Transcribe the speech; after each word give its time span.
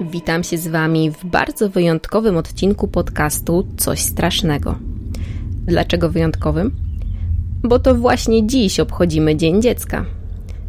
Witam 0.00 0.44
się 0.44 0.58
z 0.58 0.68
Wami 0.68 1.10
w 1.10 1.24
bardzo 1.24 1.68
wyjątkowym 1.68 2.36
odcinku 2.36 2.88
podcastu 2.88 3.66
Coś 3.76 4.00
Strasznego. 4.00 4.78
Dlaczego 5.66 6.10
wyjątkowym? 6.10 6.72
Bo 7.62 7.78
to 7.78 7.94
właśnie 7.94 8.46
dziś 8.46 8.80
obchodzimy 8.80 9.36
Dzień 9.36 9.62
Dziecka. 9.62 10.04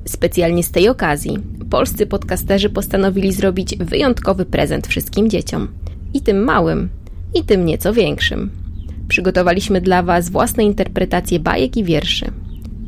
Specjalnie 0.06 0.64
z 0.64 0.72
tej 0.72 0.90
okazji 0.90 1.38
polscy 1.70 2.06
podcasterzy 2.06 2.70
postanowili 2.70 3.34
zrobić 3.34 3.76
wyjątkowy 3.78 4.46
prezent 4.46 4.88
wszystkim 4.88 5.30
dzieciom. 5.30 5.68
I 6.14 6.22
tym 6.22 6.44
małym, 6.44 6.90
i 7.36 7.44
tym 7.44 7.66
nieco 7.66 7.94
większym. 7.94 8.52
Przygotowaliśmy 9.08 9.82
dla 9.82 10.04
Was 10.04 10.30
własne 10.30 10.64
interpretacje 10.64 11.40
bajek 11.40 11.78
i 11.78 11.84
wierszy. 11.84 12.32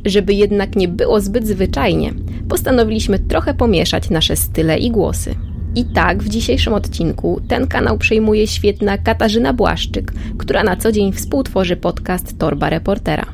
Żeby 0.04 0.34
jednak 0.34 0.76
nie 0.76 0.88
było 0.88 1.20
zbyt 1.20 1.46
zwyczajnie, 1.46 2.14
postanowiliśmy 2.48 3.18
trochę 3.18 3.54
pomieszać 3.54 4.10
nasze 4.10 4.36
style 4.36 4.78
i 4.78 4.90
głosy. 4.90 5.34
I 5.74 5.84
tak 5.84 6.22
w 6.22 6.28
dzisiejszym 6.28 6.74
odcinku 6.74 7.40
ten 7.48 7.66
kanał 7.66 7.98
przejmuje 7.98 8.46
świetna 8.46 8.98
Katarzyna 8.98 9.52
Błaszczyk, 9.52 10.12
która 10.38 10.64
na 10.64 10.76
co 10.76 10.92
dzień 10.92 11.12
współtworzy 11.12 11.76
podcast 11.76 12.38
Torba 12.38 12.70
Reportera. 12.70 13.26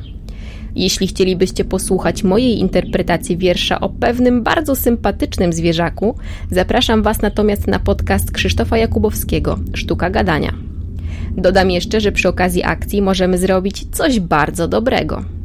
Jeśli 0.75 1.07
chcielibyście 1.07 1.65
posłuchać 1.65 2.23
mojej 2.23 2.59
interpretacji 2.59 3.37
wiersza 3.37 3.79
o 3.79 3.89
pewnym 3.89 4.43
bardzo 4.43 4.75
sympatycznym 4.75 5.53
zwierzaku, 5.53 6.15
zapraszam 6.51 7.03
Was 7.03 7.21
natomiast 7.21 7.67
na 7.67 7.79
podcast 7.79 8.31
Krzysztofa 8.31 8.77
Jakubowskiego 8.77 9.59
Sztuka 9.73 10.09
Gadania. 10.09 10.53
Dodam 11.37 11.71
jeszcze, 11.71 12.01
że 12.01 12.11
przy 12.11 12.29
okazji 12.29 12.63
akcji 12.63 13.01
możemy 13.01 13.37
zrobić 13.37 13.85
coś 13.91 14.19
bardzo 14.19 14.67
dobrego. 14.67 15.38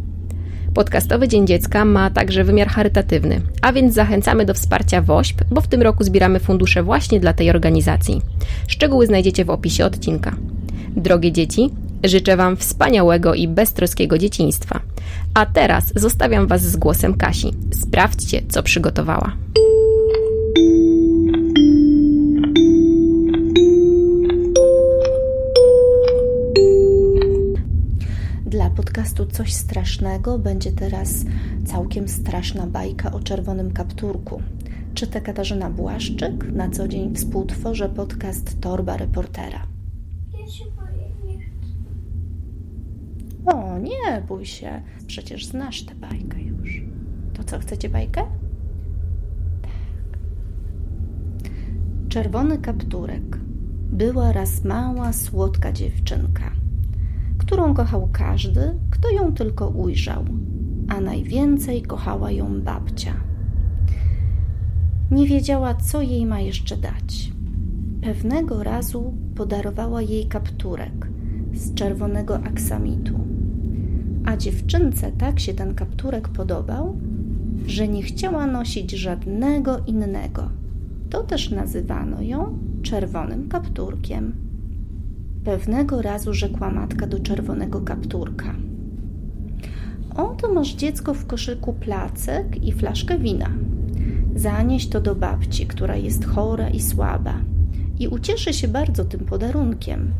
Podcastowy 0.74 1.28
Dzień 1.28 1.46
Dziecka 1.46 1.84
ma 1.84 2.10
także 2.10 2.44
wymiar 2.44 2.68
charytatywny, 2.68 3.40
a 3.62 3.72
więc 3.72 3.94
zachęcamy 3.94 4.44
do 4.44 4.54
wsparcia 4.54 5.02
WOŚP, 5.02 5.44
bo 5.50 5.60
w 5.60 5.68
tym 5.68 5.82
roku 5.82 6.04
zbieramy 6.04 6.40
fundusze 6.40 6.82
właśnie 6.82 7.20
dla 7.20 7.32
tej 7.32 7.50
organizacji. 7.50 8.22
Szczegóły 8.68 9.06
znajdziecie 9.06 9.44
w 9.44 9.50
opisie 9.50 9.84
odcinka. 9.84 10.36
Drogie 10.96 11.32
dzieci, 11.32 11.70
życzę 12.04 12.36
Wam 12.36 12.56
wspaniałego 12.56 13.34
i 13.34 13.48
beztroskiego 13.48 14.18
dzieciństwa. 14.18 14.80
A 15.34 15.46
teraz 15.46 15.92
zostawiam 15.96 16.46
Was 16.46 16.62
z 16.62 16.76
głosem 16.76 17.14
Kasi. 17.14 17.50
Sprawdźcie, 17.72 18.42
co 18.48 18.62
przygotowała. 18.62 19.32
Dla 28.54 28.70
podcastu 28.70 29.26
Coś 29.26 29.52
Strasznego 29.52 30.38
będzie 30.38 30.72
teraz 30.72 31.24
całkiem 31.64 32.08
straszna 32.08 32.66
bajka 32.66 33.12
o 33.12 33.20
czerwonym 33.20 33.72
kapturku. 33.72 34.42
Czyta 34.94 35.20
Katarzyna 35.20 35.70
Błaszczyk, 35.70 36.52
na 36.52 36.70
co 36.70 36.88
dzień 36.88 37.14
współtworzę 37.14 37.88
podcast 37.88 38.60
Torba 38.60 38.96
Reportera. 38.96 39.66
Ja 40.40 40.46
się 40.48 40.64
boję, 40.64 41.10
nie 41.24 41.44
chcę. 41.44 41.66
O, 43.56 43.78
nie 43.78 44.22
bój 44.28 44.46
się, 44.46 44.82
przecież 45.06 45.46
znasz 45.46 45.82
tę 45.82 45.94
bajkę 45.94 46.42
już. 46.42 46.82
To 47.32 47.44
co, 47.44 47.58
chcecie 47.58 47.88
bajkę? 47.88 48.22
Tak. 49.62 49.72
Czerwony 52.08 52.58
kapturek. 52.58 53.38
Była 53.92 54.32
raz 54.32 54.64
mała, 54.64 55.12
słodka 55.12 55.72
dziewczynka, 55.72 56.63
którą 57.46 57.74
kochał 57.74 58.08
każdy, 58.12 58.74
kto 58.90 59.10
ją 59.10 59.32
tylko 59.32 59.68
ujrzał, 59.68 60.24
a 60.88 61.00
najwięcej 61.00 61.82
kochała 61.82 62.30
ją 62.30 62.60
babcia. 62.60 63.14
Nie 65.10 65.26
wiedziała, 65.26 65.74
co 65.74 66.02
jej 66.02 66.26
ma 66.26 66.40
jeszcze 66.40 66.76
dać. 66.76 67.32
Pewnego 68.02 68.62
razu 68.62 69.14
podarowała 69.34 70.02
jej 70.02 70.26
kapturek 70.26 71.08
z 71.54 71.74
czerwonego 71.74 72.38
aksamitu. 72.38 73.20
A 74.24 74.36
dziewczynce 74.36 75.12
tak 75.12 75.40
się 75.40 75.54
ten 75.54 75.74
kapturek 75.74 76.28
podobał, 76.28 76.96
że 77.66 77.88
nie 77.88 78.02
chciała 78.02 78.46
nosić 78.46 78.90
żadnego 78.90 79.78
innego. 79.86 80.48
To 81.10 81.22
też 81.22 81.50
nazywano 81.50 82.22
ją 82.22 82.58
czerwonym 82.82 83.48
kapturkiem. 83.48 84.32
Pewnego 85.44 86.02
razu 86.02 86.34
rzekła 86.34 86.70
matka 86.70 87.06
do 87.06 87.20
czerwonego 87.20 87.80
kapturka. 87.80 88.54
Oto 90.16 90.52
masz 90.52 90.74
dziecko 90.74 91.14
w 91.14 91.26
koszyku 91.26 91.72
placek 91.72 92.64
i 92.64 92.72
flaszkę 92.72 93.18
wina. 93.18 93.50
Zanieś 94.34 94.88
to 94.88 95.00
do 95.00 95.14
babci, 95.14 95.66
która 95.66 95.96
jest 95.96 96.24
chora 96.24 96.70
i 96.70 96.80
słaba 96.80 97.34
i 97.98 98.08
ucieszy 98.08 98.52
się 98.52 98.68
bardzo 98.68 99.04
tym 99.04 99.20
podarunkiem. 99.20 100.12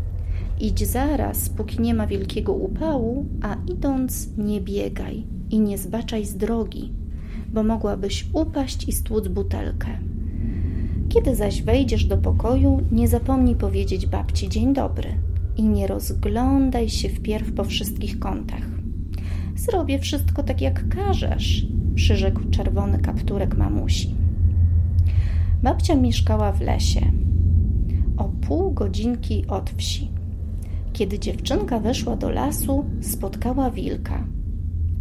Idź 0.60 0.86
zaraz, 0.86 1.48
póki 1.48 1.82
nie 1.82 1.94
ma 1.94 2.06
wielkiego 2.06 2.52
upału, 2.52 3.26
a 3.42 3.56
idąc 3.72 4.28
nie 4.36 4.60
biegaj 4.60 5.26
i 5.50 5.60
nie 5.60 5.78
zbaczaj 5.78 6.24
z 6.24 6.36
drogi, 6.36 6.92
bo 7.48 7.62
mogłabyś 7.62 8.26
upaść 8.32 8.88
i 8.88 8.92
stłuc 8.92 9.28
butelkę. 9.28 9.88
Kiedy 11.14 11.34
zaś 11.34 11.62
wejdziesz 11.62 12.04
do 12.04 12.18
pokoju, 12.18 12.80
nie 12.92 13.08
zapomnij 13.08 13.54
powiedzieć 13.54 14.06
babci 14.06 14.48
dzień 14.48 14.74
dobry 14.74 15.08
i 15.56 15.62
nie 15.62 15.86
rozglądaj 15.86 16.88
się 16.88 17.08
wpierw 17.08 17.52
po 17.52 17.64
wszystkich 17.64 18.18
kątach. 18.18 18.62
Zrobię 19.56 19.98
wszystko 19.98 20.42
tak 20.42 20.60
jak 20.60 20.88
każesz, 20.88 21.66
przyrzekł 21.94 22.40
czerwony 22.50 22.98
kapturek 22.98 23.56
mamusi. 23.56 24.14
Babcia 25.62 25.94
mieszkała 25.94 26.52
w 26.52 26.60
lesie, 26.60 27.12
o 28.16 28.24
pół 28.24 28.72
godzinki 28.72 29.46
od 29.48 29.70
wsi. 29.70 30.10
Kiedy 30.92 31.18
dziewczynka 31.18 31.80
weszła 31.80 32.16
do 32.16 32.30
lasu, 32.30 32.84
spotkała 33.00 33.70
wilka. 33.70 34.26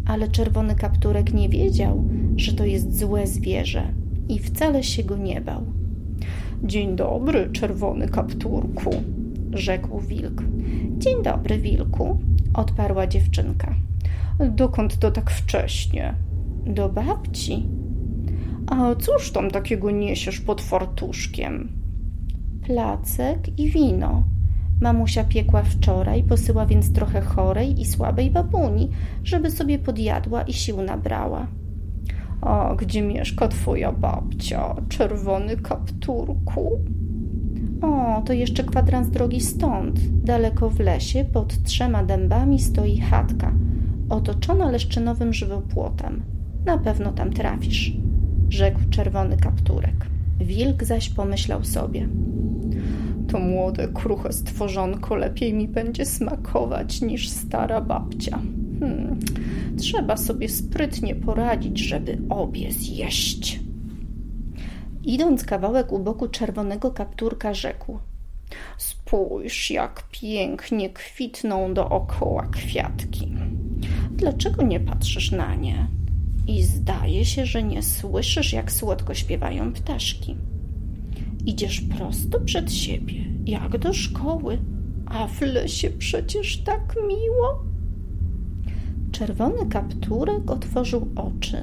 Ale 0.05 0.27
czerwony 0.27 0.75
kapturek 0.75 1.33
nie 1.33 1.49
wiedział, 1.49 2.03
że 2.37 2.53
to 2.53 2.65
jest 2.65 2.99
złe 2.99 3.27
zwierzę 3.27 3.93
i 4.29 4.39
wcale 4.39 4.83
się 4.83 5.03
go 5.03 5.17
nie 5.17 5.41
bał. 5.41 5.82
Dzień 6.63 6.95
dobry, 6.95 7.49
czerwony 7.51 8.09
kapturku, 8.09 8.89
rzekł 9.53 9.99
wilk. 9.99 10.43
Dzień 10.97 11.23
dobry, 11.23 11.57
wilku, 11.57 12.19
odparła 12.53 13.07
dziewczynka. 13.07 13.75
Dokąd 14.49 14.99
to 14.99 15.11
tak 15.11 15.31
wcześnie? 15.31 16.13
Do 16.65 16.89
babci. 16.89 17.65
A 18.67 18.95
cóż 18.95 19.31
tam 19.31 19.51
takiego 19.51 19.91
niesiesz 19.91 20.39
pod 20.39 20.61
fartuszkiem? 20.61 21.71
Placek 22.65 23.59
i 23.59 23.69
wino. 23.69 24.23
Mamusia 24.81 25.23
piekła 25.23 25.63
wczoraj, 25.63 26.23
posyła 26.23 26.65
więc 26.65 26.93
trochę 26.93 27.21
chorej 27.21 27.81
i 27.81 27.85
słabej 27.85 28.31
babuni, 28.31 28.89
żeby 29.23 29.51
sobie 29.51 29.79
podjadła 29.79 30.41
i 30.41 30.53
sił 30.53 30.81
nabrała. 30.81 31.47
A 32.45 32.75
gdzie 32.75 33.01
mieszka 33.01 33.47
twoja 33.47 33.91
babcia, 33.91 34.75
czerwony 34.89 35.57
kapturku? 35.57 36.79
O, 37.81 38.21
to 38.25 38.33
jeszcze 38.33 38.63
kwadrans 38.63 39.09
drogi 39.09 39.41
stąd. 39.41 39.99
Daleko 40.23 40.69
w 40.69 40.79
lesie, 40.79 41.25
pod 41.25 41.63
trzema 41.63 42.03
dębami 42.03 42.59
stoi 42.59 42.97
chatka, 42.97 43.51
otoczona 44.09 44.71
leszczynowym 44.71 45.33
żywopłotem. 45.33 46.21
Na 46.65 46.77
pewno 46.77 47.11
tam 47.11 47.33
trafisz, 47.33 47.93
rzekł 48.49 48.79
czerwony 48.89 49.37
kapturek. 49.37 50.07
Wilk 50.39 50.83
zaś 50.83 51.09
pomyślał 51.09 51.63
sobie. 51.63 52.07
To 53.27 53.39
młode, 53.39 53.87
kruche 53.87 54.33
stworzonko 54.33 55.15
lepiej 55.15 55.53
mi 55.53 55.67
będzie 55.67 56.05
smakować 56.05 57.01
niż 57.01 57.29
stara 57.29 57.81
babcia. 57.81 58.39
Hmm, 58.83 59.19
trzeba 59.77 60.17
sobie 60.17 60.49
sprytnie 60.49 61.15
poradzić, 61.15 61.79
żeby 61.79 62.17
obie 62.29 62.71
zjeść. 62.71 63.59
Idąc 65.03 65.43
kawałek 65.43 65.91
u 65.91 65.99
boku 65.99 66.27
czerwonego 66.27 66.91
kapturka, 66.91 67.53
rzekł: 67.53 67.99
Spójrz, 68.77 69.71
jak 69.71 70.03
pięknie 70.11 70.89
kwitną 70.89 71.73
dookoła 71.73 72.47
kwiatki. 72.47 73.33
Dlaczego 74.11 74.63
nie 74.63 74.79
patrzysz 74.79 75.31
na 75.31 75.55
nie? 75.55 75.87
I 76.47 76.63
zdaje 76.63 77.25
się, 77.25 77.45
że 77.45 77.63
nie 77.63 77.83
słyszysz, 77.83 78.53
jak 78.53 78.71
słodko 78.71 79.13
śpiewają 79.13 79.73
ptaszki. 79.73 80.35
Idziesz 81.45 81.81
prosto 81.81 82.39
przed 82.39 82.73
siebie, 82.73 83.25
jak 83.45 83.77
do 83.77 83.93
szkoły, 83.93 84.57
a 85.05 85.27
w 85.27 85.41
lesie 85.41 85.89
przecież 85.89 86.57
tak 86.57 86.95
miło. 87.07 87.72
Czerwony 89.13 89.65
kapturek 89.69 90.51
otworzył 90.51 91.07
oczy, 91.15 91.57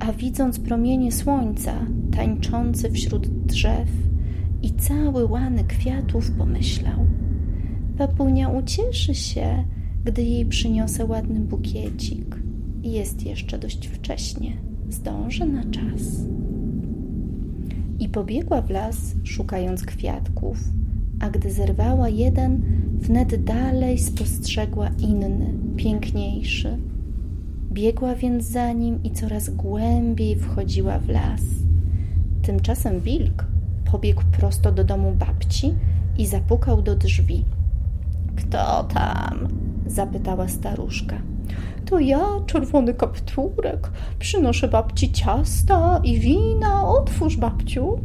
a 0.00 0.12
widząc 0.12 0.58
promienie 0.60 1.12
słońca 1.12 1.86
tańczące 2.16 2.90
wśród 2.90 3.28
drzew 3.28 3.88
i 4.62 4.72
cały 4.72 5.24
łany 5.24 5.64
kwiatów, 5.64 6.30
pomyślał: 6.30 7.06
Papunia 7.98 8.48
ucieszy 8.48 9.14
się, 9.14 9.64
gdy 10.04 10.22
jej 10.22 10.46
przyniosę 10.46 11.04
ładny 11.04 11.40
bukiecik. 11.40 12.36
Jest 12.82 13.26
jeszcze 13.26 13.58
dość 13.58 13.86
wcześnie, 13.88 14.52
zdążę 14.88 15.46
na 15.46 15.64
czas. 15.64 16.02
i 18.00 18.08
pobiegła 18.08 18.62
w 18.62 18.70
las, 18.70 19.14
szukając 19.24 19.82
kwiatków. 19.82 20.58
A 21.20 21.30
gdy 21.30 21.50
zerwała 21.50 22.08
jeden, 22.08 22.62
wnet 23.02 23.44
dalej 23.44 23.98
spostrzegła 23.98 24.90
inny, 24.98 25.54
piękniejszy. 25.76 26.78
Biegła 27.72 28.14
więc 28.14 28.44
za 28.44 28.72
nim 28.72 29.02
i 29.02 29.10
coraz 29.10 29.50
głębiej 29.50 30.36
wchodziła 30.36 30.98
w 30.98 31.08
las. 31.08 31.40
Tymczasem 32.42 33.00
wilk 33.00 33.44
pobiegł 33.92 34.22
prosto 34.38 34.72
do 34.72 34.84
domu 34.84 35.12
babci 35.12 35.74
i 36.18 36.26
zapukał 36.26 36.82
do 36.82 36.96
drzwi. 36.96 37.44
Kto 38.36 38.84
tam? 38.84 39.48
zapytała 39.86 40.48
staruszka. 40.48 41.16
To 41.86 41.98
ja, 41.98 42.26
czerwony 42.46 42.94
kapturek. 42.94 43.90
Przynoszę 44.18 44.68
babci 44.68 45.12
ciasta 45.12 46.00
i 46.04 46.20
wina. 46.20 46.88
Otwórz, 46.88 47.36
babciu. 47.36 47.98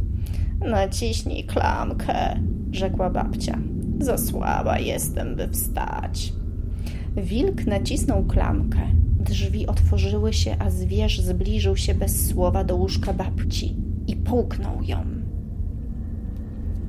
Naciśnij 0.60 1.44
klamkę, 1.44 2.40
rzekła 2.72 3.10
babcia. 3.10 3.58
Za 4.00 4.18
słaba 4.18 4.78
jestem, 4.78 5.36
by 5.36 5.48
wstać. 5.48 6.32
Wilk 7.16 7.66
nacisnął 7.66 8.24
klamkę. 8.24 8.80
Drzwi 9.20 9.66
otworzyły 9.66 10.32
się, 10.32 10.56
a 10.58 10.70
zwierz 10.70 11.20
zbliżył 11.20 11.76
się 11.76 11.94
bez 11.94 12.28
słowa 12.28 12.64
do 12.64 12.76
łóżka 12.76 13.12
babci 13.12 13.76
i 14.06 14.16
połknął 14.16 14.82
ją. 14.82 14.98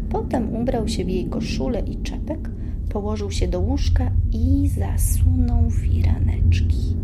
Potem 0.09 0.55
ubrał 0.55 0.87
się 0.87 1.05
w 1.05 1.09
jej 1.09 1.25
koszulę 1.25 1.79
i 1.79 2.01
czepek, 2.01 2.49
położył 2.89 3.31
się 3.31 3.47
do 3.47 3.59
łóżka 3.59 4.11
i 4.31 4.67
zasunął 4.67 5.71
firaneczki. 5.71 6.95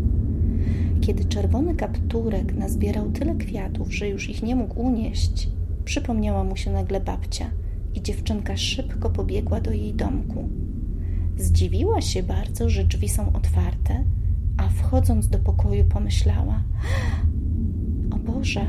Kiedy 1.00 1.24
czerwony 1.24 1.74
kapturek 1.74 2.54
nazbierał 2.54 3.10
tyle 3.10 3.34
kwiatów, 3.34 3.94
że 3.94 4.08
już 4.08 4.30
ich 4.30 4.42
nie 4.42 4.56
mógł 4.56 4.80
unieść, 4.80 5.48
przypomniała 5.84 6.44
mu 6.44 6.56
się 6.56 6.72
nagle 6.72 7.00
babcia 7.00 7.50
i 7.96 8.02
dziewczynka 8.02 8.56
szybko 8.56 9.10
pobiegła 9.10 9.60
do 9.60 9.72
jej 9.72 9.94
domku. 9.94 10.48
Zdziwiła 11.36 12.00
się 12.00 12.22
bardzo, 12.22 12.70
że 12.70 12.84
drzwi 12.84 13.08
są 13.08 13.32
otwarte, 13.32 14.04
a 14.56 14.68
wchodząc 14.68 15.28
do 15.28 15.38
pokoju 15.38 15.84
pomyślała: 15.84 16.62
O 18.10 18.16
Boże, 18.16 18.66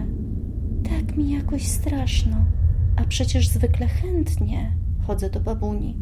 tak 0.84 1.18
mi 1.18 1.32
jakoś 1.32 1.68
straszno, 1.68 2.38
a 2.96 3.04
przecież 3.04 3.50
zwykle 3.50 3.88
chętnie 3.88 4.72
chodzę 5.08 5.30
do 5.30 5.40
babuni. 5.40 5.98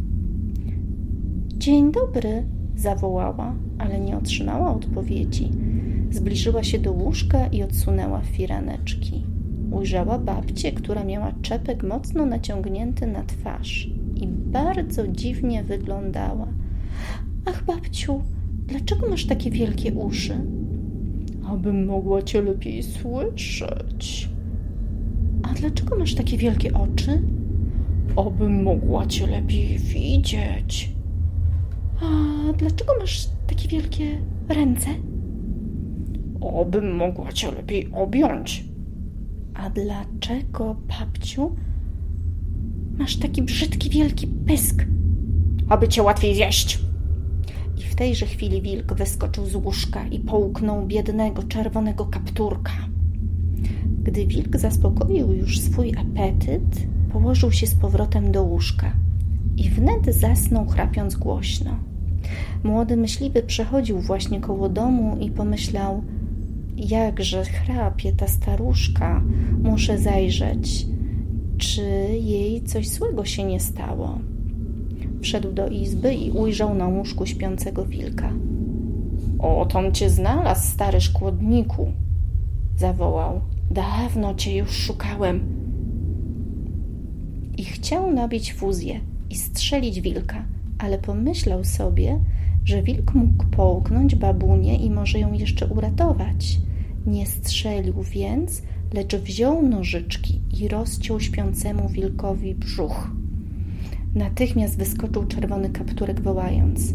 Dzień 1.48 1.92
dobry, 1.92 2.46
zawołała, 2.76 3.56
ale 3.78 4.00
nie 4.00 4.18
otrzymała 4.18 4.76
odpowiedzi. 4.76 5.52
Zbliżyła 6.12 6.64
się 6.64 6.80
do 6.80 6.92
łóżka 6.92 7.48
i 7.48 7.64
odsunęła 7.64 8.22
firaneczki. 8.22 9.25
Ujrzała 9.76 10.20
babcię, 10.20 10.72
która 10.72 11.04
miała 11.04 11.32
czepek 11.42 11.84
mocno 11.84 12.26
naciągnięty 12.26 13.08
na 13.08 13.24
twarz 13.24 13.90
i 14.16 14.28
bardzo 14.28 15.08
dziwnie 15.08 15.64
wyglądała. 15.64 16.48
Ach, 17.46 17.66
babciu, 17.66 18.22
dlaczego 18.68 19.10
masz 19.10 19.26
takie 19.26 19.52
wielkie 19.52 19.94
uszy? 19.94 20.34
Abym 21.48 21.86
mogła 21.86 22.22
cię 22.22 22.42
lepiej 22.42 22.84
słyszeć. 22.84 24.30
A 25.44 25.54
dlaczego 25.54 25.96
masz 25.98 26.16
takie 26.16 26.38
wielkie 26.38 26.74
oczy? 26.74 27.22
Abym 28.16 28.64
mogła 28.64 29.06
cię 29.06 29.28
lepiej 29.28 29.78
widzieć. 29.78 30.92
A 32.02 32.54
dlaczego 32.54 32.94
masz 33.00 33.30
takie 33.48 33.68
wielkie 33.68 34.06
ręce? 34.50 34.90
Obym 36.42 36.96
mogła 36.96 37.32
cię 37.32 37.52
lepiej 37.52 37.90
objąć. 37.94 38.75
A 39.56 39.70
dlaczego, 39.70 40.76
babciu, 40.88 41.56
masz 42.98 43.18
taki 43.18 43.42
brzydki, 43.42 43.90
wielki 43.90 44.28
pysk? 44.28 44.86
Aby 45.70 45.88
cię 45.88 46.04
łatwiej 46.04 46.36
zjeść. 46.36 46.80
I 47.78 47.82
w 47.82 47.96
tejże 47.96 48.26
chwili 48.26 48.62
wilk 48.62 48.94
wyskoczył 48.94 49.46
z 49.46 49.56
łóżka 49.56 50.08
i 50.08 50.20
połknął 50.20 50.88
biednego, 50.88 51.44
czerwonego 51.44 52.06
kapturka. 52.06 52.72
Gdy 54.04 54.28
wilk 54.28 54.58
zaspokoił 54.58 55.34
już 55.34 55.60
swój 55.60 55.94
apetyt, 55.98 56.88
położył 57.12 57.52
się 57.52 57.68
z 57.68 57.76
powrotem 57.76 58.32
do 58.32 58.44
łóżka 58.44 58.92
i 59.58 59.70
wnet 59.70 60.16
zasnął, 60.16 60.68
chrapiąc 60.68 61.16
głośno. 61.16 61.80
Młody 62.64 62.98
myśliwy 62.98 63.44
przechodził 63.44 64.00
właśnie 64.00 64.42
koło 64.42 64.70
domu 64.70 65.18
i 65.20 65.32
pomyślał: 65.32 66.04
Jakże 66.78 67.46
chrapie 67.46 68.12
ta 68.12 68.28
staruszka, 68.28 69.24
muszę 69.64 69.98
zajrzeć, 69.98 70.86
czy 71.58 71.82
jej 72.22 72.64
coś 72.64 72.90
złego 72.90 73.26
się 73.26 73.44
nie 73.44 73.60
stało. 73.60 74.20
Wszedł 75.22 75.52
do 75.52 75.68
izby 75.68 76.14
i 76.14 76.32
ujrzał 76.32 76.74
na 76.74 76.88
łóżku 76.88 77.26
śpiącego 77.26 77.86
wilka. 77.86 78.34
Otom 79.40 79.92
cię 79.92 80.10
znalazł, 80.10 80.68
stary 80.74 81.02
szkłodniku, 81.02 81.92
zawołał. 82.78 83.42
Dawno 83.72 84.36
cię 84.36 84.58
już 84.58 84.72
szukałem. 84.72 85.42
I 87.58 87.66
chciał 87.66 88.12
nabić 88.12 88.54
fuzję 88.54 89.00
i 89.30 89.36
strzelić 89.36 90.02
wilka, 90.02 90.46
ale 90.78 90.98
pomyślał 90.98 91.64
sobie, 91.64 92.20
że 92.66 92.84
wilk 92.84 93.14
mógł 93.14 93.46
połknąć 93.46 94.16
babunię 94.16 94.76
i 94.76 94.90
może 94.90 95.20
ją 95.20 95.34
jeszcze 95.34 95.68
uratować. 95.68 96.60
Nie 97.06 97.26
strzelił 97.26 98.04
więc, 98.04 98.62
lecz 98.94 99.16
wziął 99.16 99.62
nożyczki 99.62 100.42
i 100.62 100.68
rozciął 100.68 101.20
śpiącemu 101.20 101.90
wilkowi 101.90 102.56
brzuch. 102.56 103.12
Natychmiast 104.16 104.78
wyskoczył 104.78 105.26
czerwony 105.26 105.70
kapturek, 105.70 106.22
wołając: 106.22 106.94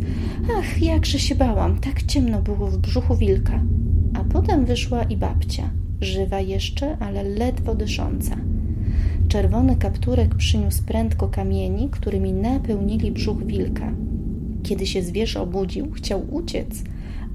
Ach, 0.58 0.82
jakże 0.82 1.18
się 1.18 1.34
bałam, 1.34 1.80
tak 1.80 2.02
ciemno 2.02 2.42
było 2.42 2.66
w 2.66 2.78
brzuchu 2.78 3.16
wilka. 3.16 3.62
A 4.14 4.24
potem 4.24 4.64
wyszła 4.64 5.02
i 5.02 5.16
babcia, 5.16 5.70
żywa 6.00 6.40
jeszcze, 6.40 6.96
ale 6.98 7.22
ledwo 7.22 7.74
dysząca. 7.74 8.36
Czerwony 9.28 9.76
kapturek 9.76 10.34
przyniósł 10.34 10.82
prędko 10.82 11.28
kamieni, 11.28 11.88
którymi 11.90 12.32
napełnili 12.32 13.12
brzuch 13.12 13.46
wilka. 13.46 13.92
Kiedy 14.62 14.86
się 14.86 15.02
zwierz 15.02 15.36
obudził, 15.36 15.90
chciał 15.90 16.34
uciec, 16.34 16.84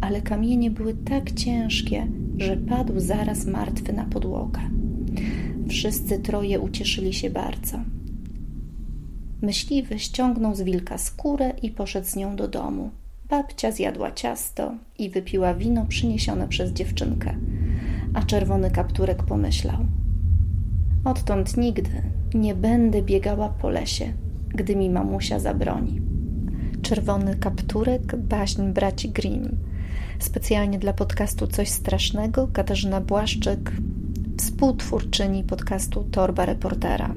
ale 0.01 0.21
kamienie 0.21 0.71
były 0.71 0.93
tak 0.93 1.31
ciężkie, 1.31 2.07
że 2.37 2.57
padł 2.57 2.99
zaraz 2.99 3.45
martwy 3.45 3.93
na 3.93 4.05
podłogę. 4.05 4.61
Wszyscy 5.69 6.19
troje 6.19 6.59
ucieszyli 6.59 7.13
się 7.13 7.29
bardzo. 7.29 7.79
Myśliwy 9.41 9.99
ściągnął 9.99 10.55
z 10.55 10.61
wilka 10.61 10.97
skórę 10.97 11.53
i 11.61 11.69
poszedł 11.69 12.07
z 12.07 12.15
nią 12.15 12.35
do 12.35 12.47
domu. 12.47 12.89
Babcia 13.29 13.71
zjadła 13.71 14.11
ciasto 14.11 14.73
i 14.99 15.09
wypiła 15.09 15.53
wino 15.53 15.85
przyniesione 15.85 16.47
przez 16.47 16.71
dziewczynkę, 16.71 17.35
a 18.13 18.23
czerwony 18.23 18.71
kapturek 18.71 19.23
pomyślał– 19.23 19.77
Odtąd 21.05 21.57
nigdy 21.57 21.89
nie 22.33 22.55
będę 22.55 23.01
biegała 23.01 23.49
po 23.49 23.69
lesie, 23.69 24.13
gdy 24.49 24.75
mi 24.75 24.89
mamusia 24.89 25.39
zabroni. 25.39 26.01
Czerwony 26.85 27.35
kapturek, 27.35 28.15
baśń 28.15 28.63
braci 28.63 29.09
Grimm. 29.09 29.57
Specjalnie 30.19 30.79
dla 30.79 30.93
podcastu 30.93 31.47
Coś 31.47 31.69
Strasznego 31.69 32.47
Katarzyna 32.53 33.01
Błaszczyk, 33.01 33.71
współtwórczyni 34.37 35.43
podcastu 35.43 36.03
Torba 36.11 36.45
Reportera. 36.45 37.13